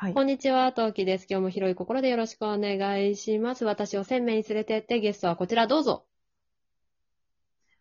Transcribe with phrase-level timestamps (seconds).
[0.00, 0.22] はいこ。
[0.22, 1.26] んにちは、トウキです。
[1.28, 3.64] 今日も広い心でよろしくお願いします。
[3.64, 6.04] 私を鮮明に連れてって、ゲストはこちらどうぞ。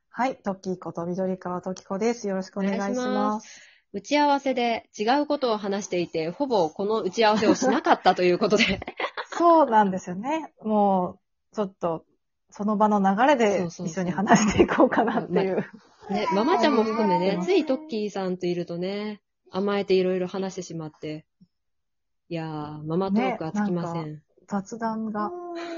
[0.09, 0.35] はい。
[0.37, 2.27] トッキーこと緑川トキコです。
[2.27, 3.61] よろしくお願いしまます。
[3.93, 8.79] 打ち合わせで違うことを話していて、ほぼこの打ち合わせをしなかったということで。
[9.37, 10.51] そうなんですよね。
[10.63, 11.19] も
[11.51, 12.03] う、ちょっと、
[12.49, 15.57] その場の流れそでうそうそう一緒に話していこうかなっていう。
[16.09, 19.21] ね、ママちゃんも含めねう、んついトッキーさんといるとね、
[19.51, 21.27] 甘えていろいろ話してしまって。
[22.29, 24.21] いやー、ママトークはつきません。
[24.47, 25.31] 雑談が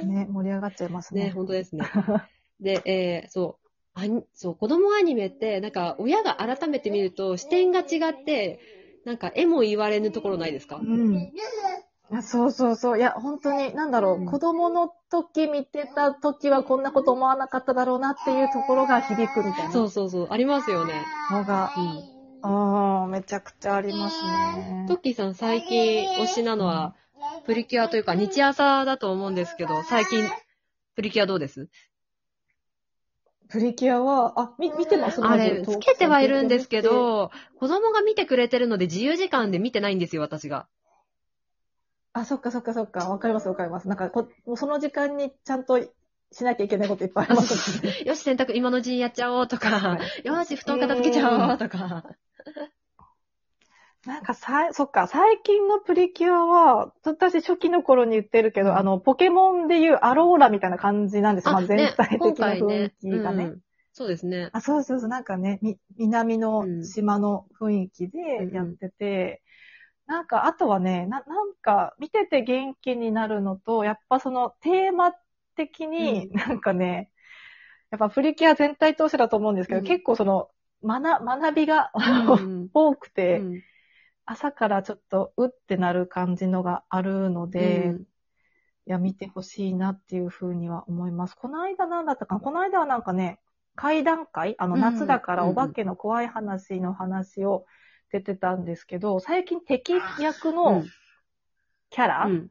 [0.03, 1.31] ね、盛り上がっちゃいますね、ね。
[1.31, 1.84] 本当ですね。
[2.59, 3.70] で、えー、そう。
[3.94, 8.59] アニそう、子供アニメって、なんか、親が改めて見ると、視点が違って、
[9.05, 10.77] なんか、絵も言われぬところないですか？
[10.77, 11.16] うん。
[11.16, 11.34] い
[12.12, 12.97] やそうそうそう。
[12.97, 20.94] いや、本当に、なんだろう、うん子供の時見てた時はこんなこと思わなかっただろうなっていうところが響くみたいなそうそうそう、ありますよね。
[21.31, 22.19] のが、うん。
[22.41, 24.85] あーめちゃくちゃありますね。
[24.88, 26.95] トッキーさん、最近推しなのは、
[27.45, 30.23] プリキュアというか、日朝だと思うんですけど、最近、
[30.95, 31.67] プリキュアどうです？
[33.49, 35.22] プリキュアは、あ、み、見てます？
[35.22, 36.81] あれ、つけてはいるんですけ。
[36.81, 40.67] ど、子供が見てくれてるので自由時間で見てないんですよ、私が。
[42.14, 43.09] あ、そっかそっかそっか。
[43.09, 43.88] わかりますわかります。
[43.88, 45.80] なんかこ、もうその時間にちゃんと
[46.31, 47.94] しなきゃいけないこといっぱいありますね。
[48.05, 52.03] よし、洗濯今のうちにやっちゃおうとか、よし、布団片付けちゃおうとか。
[54.05, 61.53] なんかさい、そっか、最近のプリキュアは、私初期の頃に言ってるけど、あの、ポケモンでいうアローラみたいな感じなんですよ。
[61.53, 63.44] まあ、全体的な雰囲気がね。
[63.44, 63.61] うん
[63.92, 64.50] そうですね。
[64.53, 69.42] あ、そうそうそう、なんかね、み、南の島の雰囲気でやってて、
[70.05, 75.14] なんか、あとはね、な、なんか、見てて元気になるのと、やっぱそのテーマ
[75.55, 77.11] 的に、うなんかね、
[77.92, 79.86] やっぱプリキュア全体通してだと思うんですけど、うん。
[79.86, 80.50] 結構その、
[80.83, 82.70] 学、学びがうん。
[82.73, 83.61] 多くて、うん
[84.31, 88.02] 朝からちょっとうってなる感じのがあるので、うん。
[88.86, 91.36] いや、見てほしいなっていうふうには思います。
[91.36, 93.39] この間なんだったかなこの間はなんかね、
[93.76, 94.55] 会談会？
[94.59, 94.81] あの、うん。
[94.81, 97.65] 夏だからうんお化けの怖い話の話を
[98.11, 100.89] 出てたんですけど、最近敵役うのん。
[101.89, 102.49] キャラうん。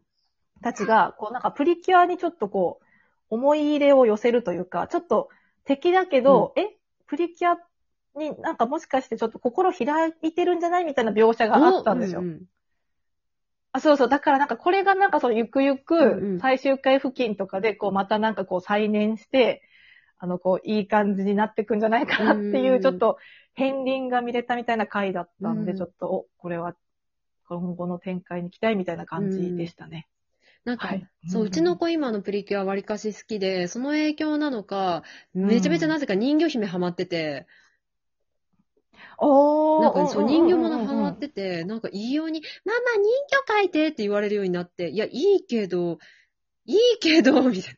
[0.62, 2.84] たちが、こうなんかプリキュアにちょっとこう、
[3.30, 5.28] 思い入れを寄せるというか、ちょっと
[5.64, 6.76] 敵だけど、え、
[7.06, 7.56] プリキュア
[8.18, 12.20] になんかもしかしてちょっと心開いてるんじゃないみたいな描写があったんですよ。
[12.20, 12.42] ううん
[13.72, 14.08] あ、そうそう。
[14.08, 19.62] だからなんかこれがなんかそのゆくゆくん最終回付近とかでこうまたなんかこう再燃して、
[20.18, 23.18] あのこういい感じになってくんじゃないかなってうんいうちょっと
[23.56, 26.74] 片鱗が見れたみたいな回だったんで、うんちょっと、お、これは
[27.48, 30.08] 今後の展開に期待みたいな感じでしたね。
[30.64, 31.06] なんか、はい。
[31.28, 35.02] そう、うちの子今のプリキュアわりかし好きで、その影響なのか、
[35.34, 37.46] めちゃめちゃなぜか人魚姫ハマってて、
[39.18, 39.82] おー。
[39.82, 43.04] なんかそう、人魚物うんうんうんうんハマってて、なんかいいように、ママ人
[43.54, 45.98] 魚描いてって言われるようになって、いや、いいけど、
[46.66, 47.76] いいけど、 みたい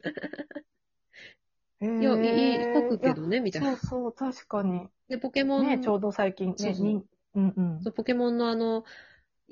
[1.80, 1.90] な。
[2.00, 3.68] いや、いい、描くけどね、みたいな。
[3.68, 4.88] そうそう、確かに。
[5.08, 7.82] で、ポケモン、ね、ちょうど最近ね、そうそうにうんうん。
[7.82, 8.84] そうポケモンのあの、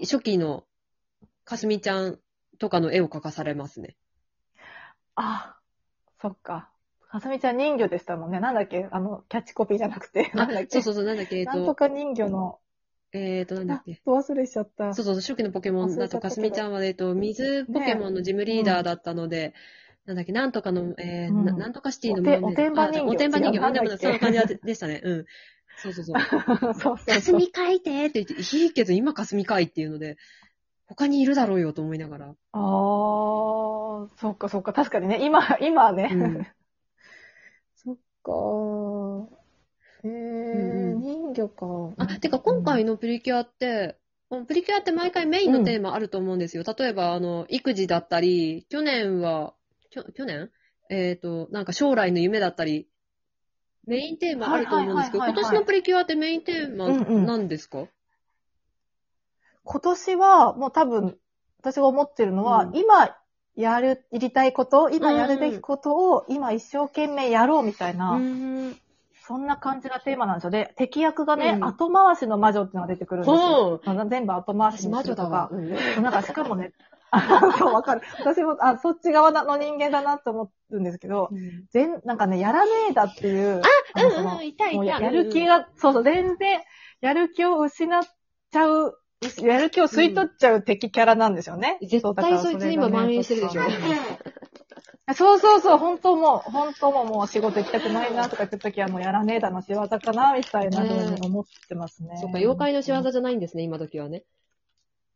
[0.01, 0.65] 初期の、
[1.45, 2.19] かすみちゃん
[2.59, 3.97] とかの絵を描かされますね。
[5.15, 5.59] あ、
[6.21, 6.71] そっか。
[7.19, 8.41] かすみちゃん人魚でしたもんね。
[8.41, 8.89] なんだっけ？
[8.91, 10.31] あの、キャッチコピーじゃなくて。
[10.35, 10.71] なんだっけ？
[10.71, 12.59] そうそうそう、なんだっけ、えっと、なんとか人魚の、
[13.13, 14.95] えっと、なんだっあけ。、忘れしちゃった。
[14.95, 19.55] そうそう、初期のポケモンだと、かすみちゃんは、えっと、水ポケモンのジムリーダーだったので、
[20.07, 25.01] なんだっけ、なんとかの、えーうんななんとかシティのおておてんば人形あおてんば人形、違うなんだっけでもそんな感じでしたね。
[25.05, 25.25] うん。
[25.83, 26.17] そうそうそう。
[26.75, 27.21] そうそうかそう。
[27.21, 30.17] すみ書いてって言って、いいけど今かすみかいっていうので、
[30.87, 32.27] 他にいるだろうよと思いながら。
[32.27, 34.73] ああ、そっかそっか。
[34.73, 36.11] 確かにね、今、今はね。
[36.13, 36.47] うん
[38.29, 39.39] そっか。
[40.05, 41.01] えー、んうん。
[41.01, 41.95] 人魚か。
[41.97, 43.97] あ、てか今回のプリキュアって、
[44.47, 46.63] プリキュアって毎回メインのテーマあると思うんですよ。
[46.79, 49.55] 例えば、あの、育児だったり、去年は、
[49.91, 50.51] きょ去年？
[50.91, 52.89] えっ、と、なんか将来の夢だったり、
[53.87, 57.27] メインテーマあると思うんですけど、今年のプリキュアってメインテーマうんうん。
[57.27, 57.87] なんですか、
[59.65, 61.19] 今年は、もう多分、
[61.61, 62.77] 私が思ってるのは、うん。
[62.77, 63.18] 今、
[63.59, 68.77] やる、やりたいこと、今うんうんやるべきことを、今一生懸命やろうみたいな、うん。
[69.27, 70.51] そんな感じがテーマなんですよ。
[70.51, 73.37] で、敵役がね、うん後回しの魔女っていうのが出てくるんですよ。
[73.37, 76.73] ほうまあ全部後回し魔女とかうんなんかしかもね、
[77.11, 78.03] わかる。
[78.21, 81.31] 私も、あ、そっち側の人間だなって思うんですけど、
[81.71, 83.61] 全、なんかね、やらねえだっていう、
[83.95, 84.77] あのそのうんうん、いたいた。
[84.77, 86.61] もうややる気が、そうそう、全然、
[87.01, 88.03] やる気を失っ
[88.51, 88.99] ちゃう、
[89.43, 91.79] やる気を吸い取っちゃう敵キャラなんですよね。
[91.83, 93.63] 絶対そいつに今蔓延してるでしょ。
[95.15, 102.19] そうそうそう、本当もう、本当ももう仕事行きたくないなとか言ってるときはもうやらねえだの仕業かな、みたいなふうに思ってますね。
[102.21, 104.25] そっか、妖怪の仕業じゃないんですね、今時はね。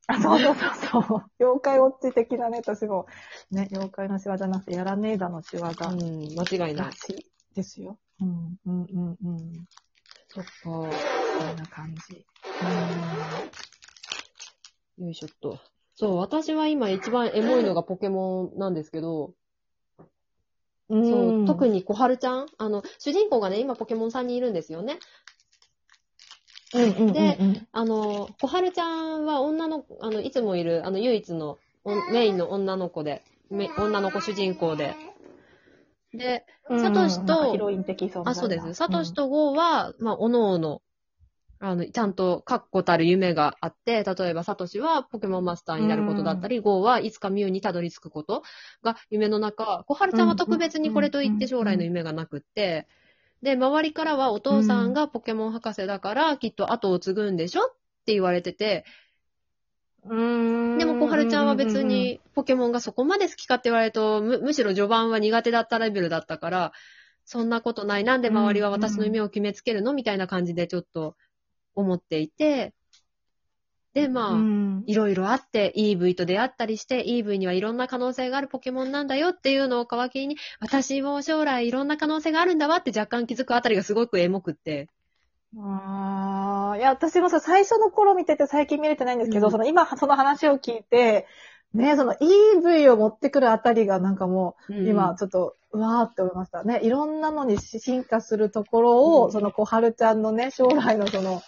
[0.06, 1.24] あそうそうそうそう。
[1.38, 3.06] 妖怪ウォッチ的なね、私も、
[3.50, 6.92] ね、妖怪のシワじゃなくて、やらねえだのシワが、うん、間違いない
[7.54, 7.98] ですよ。
[8.20, 9.66] うん、うん、うん、うん。
[10.28, 10.50] そっか。
[10.64, 12.26] こんな感じ。
[14.98, 15.58] よいしょっと。
[15.94, 19.34] そう、私は今一番 エモいのがポケモンなんですけど、
[20.88, 21.08] うん。
[21.08, 22.46] そう、特に、に小春ちゃん？
[22.58, 24.98] あの、主人公がね、今ポケモン3人いるんですよね。
[26.74, 27.12] うん、うん、うん。
[27.12, 27.38] で
[27.72, 34.94] あの、小春ちゃんは女の、あの、いつもいる、あの、唯一のおメインの女の子で、め女の子主人公で。
[36.12, 38.74] で、うん、サトシとヒロイン的存在なあ、そうです。
[38.74, 40.82] サトシ、とゴーは、まあ、おのおの、
[41.64, 48.42] あの、ちゃんと確固たる夢があって、例えばサトシはポケモンマスターになることだったり、ゴーはいつかミュウにたどり着くこと
[48.82, 52.88] が夢の中、小春ちゃんは特別にこれといって将来の夢がなくって、
[53.42, 57.68] で、周りからはお父さんがポケモン博士だから、きっと後を継ぐんでしょっ
[58.06, 58.84] て言われてて、
[60.04, 60.78] うん。
[60.78, 66.72] でも小春ちゃんは別にポケモンがそこまで好きかって言われると、むむしろ序盤は苦手だったレベルだったから、
[67.24, 68.04] そんなことない。
[68.04, 69.92] なんで周りは私の夢を決めつけるの？
[69.92, 71.14] みたいな感じでちょっと
[71.74, 72.74] 思っていて、
[73.94, 84.88] で、まあ、うん、いろいろあって、EV と出会ったりして、EV にはいろんな可能性があるポケモンなんだよっていうのを皮切りに、私も将来いろんな可能性があるんだわって若干気づくあたりがすごくエモくって。
[85.58, 89.52] ああ、いや、私もさ、最初の頃見てて最近見れてないんですけど、うん。
[89.52, 91.26] その今、その話を聞いて、
[91.74, 96.64] ね、その EV を持ってくるあたりがなんかもう、今、ちょっと、うわーって思いました。
[96.64, 96.80] ね。
[96.82, 99.32] いろんなのに進化するところを、うん。
[99.32, 101.42] その小春ちゃんのね、将来のその、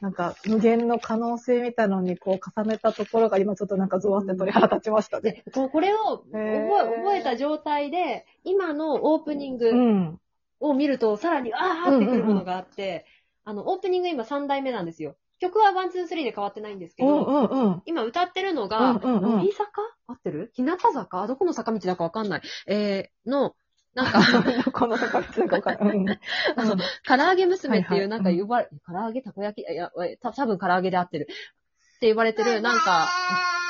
[0.00, 5.42] なんか、無限の可能性みたいなのにこう重ねたところが今ちょっとなんかゾワって鳥肌立ちましたね。
[5.44, 10.20] で、ここれを覚へえー覚えた状態で、今のオープニングうん。
[10.60, 13.06] を見ると、さらに、あーってくるものがあって、
[13.44, 15.16] あの、オープニング今3代目なんですよ。
[15.40, 17.82] 曲は1、2、3で変わってないんですけうんど、うんうん。
[17.86, 19.80] 今歌ってるのが、うんうんうん坂？
[20.06, 20.50] 合ってる？
[20.54, 21.26] 日向坂？
[21.26, 22.42] どこの坂道だかわかんない。
[22.66, 23.54] えー、の、
[24.02, 25.76] なんか、 この坂道なんか。
[25.80, 26.08] うん。
[26.56, 26.76] あの、
[27.06, 31.28] 唐揚げ娘っていう、なんか呼ばれ、唐揚げたこ焼き、いや、えた多分唐揚げで合ってる。
[31.30, 33.08] って言われてる、なんか、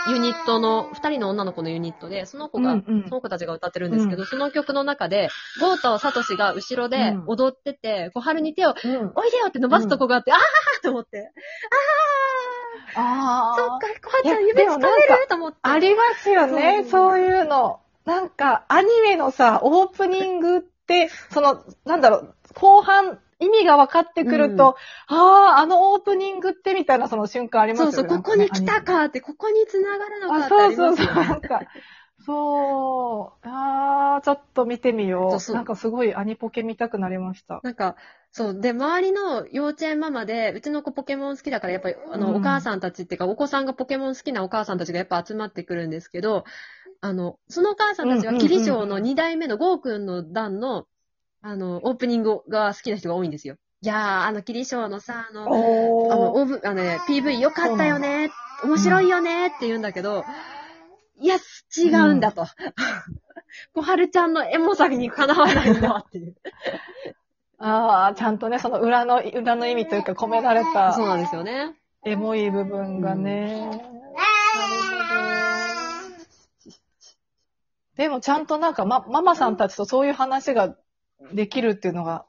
[0.08, 3.04] ユニットの、二人の女の子のユニットで、その子が、うんうん。
[3.08, 5.28] その子たちが歌ってるんですけど、その曲の中で、
[5.60, 7.24] ゴーとサトシが後ろでうん。
[7.26, 9.12] 踊ってて、小春に手を、うん。
[9.14, 10.38] おいでよって伸ばすとこがあって、あー
[10.82, 11.32] と思って、
[12.94, 15.58] あそっか、小春ちゃん夢つかめでもなんかると思って。
[15.62, 17.80] ありますよね、そういうの。
[18.10, 24.76] なんか、アニメのさ、オープニングって、その、なんだろう、後半、意味が分かってくると、
[25.06, 27.92] ああ、あのオープニングってみたいなその瞬間ありますよね。
[27.92, 31.14] そうそう、ここに来たかって、ここに繋がるのかあ、ってありそうそうそう。
[31.14, 31.60] なんか、
[32.26, 35.30] そう、ああ、ちょっと見てみよう。
[35.30, 37.60] そうそうなんかすごいアニポケ見たくなりました。
[37.62, 37.94] なんか、
[38.32, 38.60] そう。
[38.60, 46.44] で、周りの幼稚園ママで、うちの子ポケモン好きだから、やっぱり、あの、うんお母さんたちっていうか、お子さんがポケモン好きなお母さんたちがやっぱ集まってくるんですけど、
[47.00, 50.86] あの、そのお母さんたちは、キリショーの2代目のゴーくんの段の、
[51.42, 53.56] あの、オープニングが好きな人が多いんですよ。
[53.82, 56.38] いやー、あの、キリショーのさ、あの、おあの、ー。
[56.38, 58.30] オーブ、あのね、PV 良かったよね、
[58.62, 60.24] 面白いよねって言うんだけど、
[61.18, 61.36] いや、
[61.76, 62.46] 違うんだと。
[63.74, 66.34] 小春ちゃんのエモさにかなわないんだっていう。
[67.58, 71.74] ああ、ちゃんとね、その裏の、裏の意味というか込められたそうなんですよね。
[72.04, 73.66] エモい部分がね。
[73.66, 73.90] なるほど。
[78.00, 80.74] でもちゃんとなんか、ま、ママさんたちとそういう話が
[81.34, 82.24] できるっていうのが、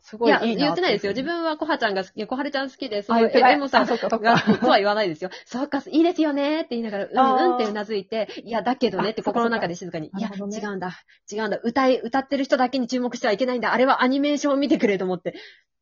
[0.00, 1.12] すごいや、いいいな言ってないですよ。
[1.12, 3.30] 自分はコハちゃんが好き、コハルちゃん好きで、そあ、う、い。
[3.34, 4.54] エモさんあそっかそっが、か。
[4.54, 5.28] とは言わないですよ。
[5.44, 10.98] そうか、いいですよねって言いながら、うんうんってうなずいて、いや、だけどねって心の中で静かに、いや、ね違うんだ、
[11.30, 15.34] 違うんだ、歌い、歌ってる人だけに注目してはいけないんだ、あれはアニメーションを見てくれと思って、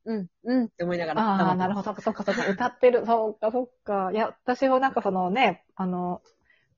[0.07, 1.23] うん、うんって思いながら。
[1.23, 1.85] ああ、なるほど。
[1.85, 2.47] そっかそっかそっか。
[2.51, 3.05] 歌ってる。
[3.07, 4.11] そうかそっか。
[4.13, 6.21] いや、私もなんかそのね、あの、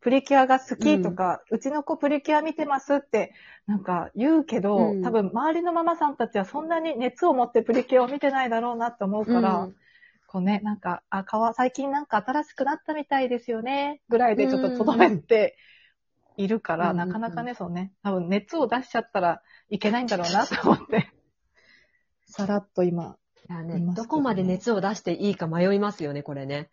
[0.02, 3.32] プリキュアが好きとか、うちの子プリキュア見てますって、
[3.66, 9.76] なんか言うけど、うん多分周りのママさんたちはそんなに熱を持ってプリキュアを見てないだろうなって思うから、うん
[10.26, 15.58] こうね、なんか、あ、かわ、最近なんか新しくなったみたいですよね、ぐらいでちょっととどめて
[16.38, 21.12] いるから、うんなかなかね、そうね、多分熱を出しちゃったらいけないんだろうなと思って、
[22.24, 23.18] さらっと今。
[23.50, 26.70] いやねねどこまで熱を出していいか迷いますよね、これね。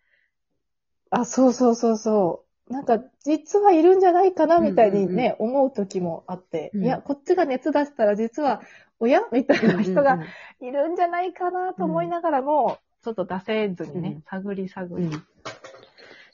[1.10, 2.49] あ、そうそうそうそう。
[2.70, 8.62] なんか、実はいるんじゃないかな、みたいにね、思う時もあって、うんいや、こっちが熱出したら実は、
[9.00, 9.22] 親？
[9.32, 10.18] みたいな人が
[10.60, 15.06] いるんじゃないかなと思いながらも、ちょっと出せずにね、うん探り探り。
[15.06, 15.24] うん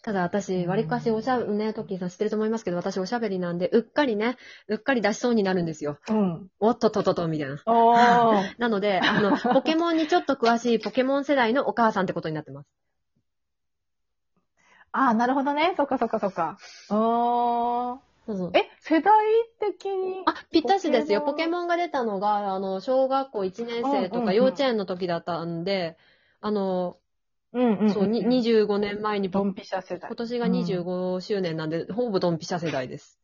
[0.03, 4.37] ただ私、割かしおしゃべね、トッキーさん知ってると思いますけど、私おしゃべりなんで、うっかりね、
[4.69, 5.99] うっかり出しそうになるんですよ。
[6.09, 6.47] うん。
[6.61, 7.57] おっとっとっとっと、みたいな。
[8.57, 12.69] なので、あの、ポケモンにちょっと詳しいポケモン世代のお母さんってことになってます。
[14.97, 15.75] ああ、なるほどね。
[15.77, 16.57] そっかそっかそっか。
[16.89, 17.99] あー。
[18.27, 19.13] そうそうえ、世代
[19.61, 20.23] 的に？
[20.25, 21.21] あ、ぴったしですよ。
[21.21, 25.99] ポケモンが出たのが、あの、小学校1年生とうんうんうんか幼稚園の時だったんで、
[26.41, 26.97] あの、
[27.53, 27.93] うんうん、うん。
[27.93, 30.17] そう、に25年前にポ、ドンピシャ世代今。
[30.17, 33.21] 年が25周年なんで、ほぼドンピシャ世代です。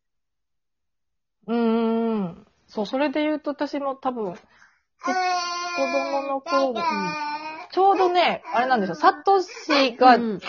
[1.47, 2.45] うーん。
[2.67, 4.39] そう、それで言うと私も多分、子
[5.75, 6.73] 供の頃、
[7.71, 10.39] ちょうどね、あれなんですよ、サトシが、うん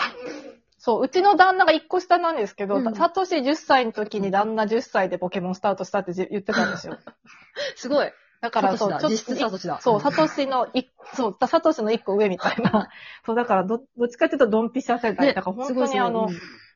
[0.85, 6.99] そう、うちの旦那が1個下なんですけど、うんサトシ10歳の時に旦那10歳でポケモンスタートしたってじ言ってたんですよ。
[7.75, 8.11] すごい。
[8.39, 10.83] だから、そう、ちょっ実質サトシだと、そう、サトシのい、
[11.15, 12.91] そう、サトシの1個上みたいな。
[13.25, 15.29] そう、だからど、どっちかっていうとドンピシャ世代。
[15.29, 16.29] ねだから本当にあの、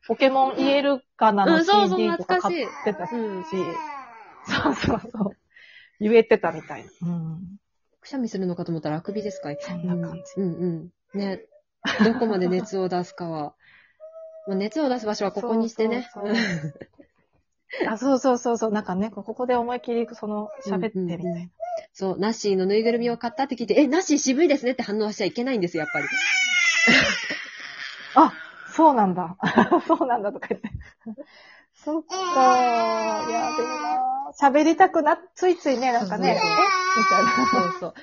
[0.07, 5.31] ポケモン言えるかなのうんそうそう CD とか買懐かしいってたし、うんそうそうそう。
[5.99, 7.07] 言えてたみたいな。
[7.07, 7.59] うん。
[8.01, 10.41] くしゃみするのかと思ったらあくびですかいそんな感じ。
[10.41, 11.19] うんうんうん。
[11.19, 11.41] ね。
[12.03, 13.53] どこまで熱を出すかは。
[14.49, 16.09] まあ、熱を出す場所はここにしてね。
[16.11, 16.73] そうそうそう
[17.87, 18.71] あ、そうそうそうそう。
[18.71, 21.23] なんかね、ここで思いっきり、その、喋ってみたいな。
[21.23, 21.51] うんうんうん
[21.93, 26.05] そう、ナッシーのぬいぐるみを買ったって聞いて、え、ナッシー渋いですねって反応しちゃいけないんですよ、やっぱり。
[28.15, 28.33] あ、
[28.73, 29.37] そうなんだ。
[29.87, 30.71] そうなんだとか言って。
[31.73, 36.49] そっかいや、でもな喋りたくな、ついついね、なんかね、えそう
[36.97, 37.31] みたいな。
[37.49, 37.93] そうそう。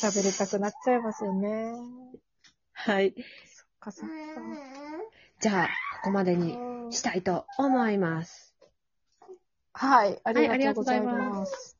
[0.00, 1.72] 喋りたくなっちゃいますよね。
[2.72, 3.14] はい。
[3.46, 4.08] そっかそっ
[5.40, 5.68] じゃあ、
[5.98, 6.68] ここまでにか。
[6.90, 8.54] したいと思います。
[9.72, 11.76] はい、ありがとうございます。